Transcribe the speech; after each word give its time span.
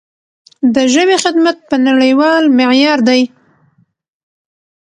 د 0.75 0.75
ژبې 0.93 1.15
خدمت 1.23 1.57
په 1.69 1.75
نړیوال 1.87 2.43
معیار 2.57 2.99
دی. 3.07 3.21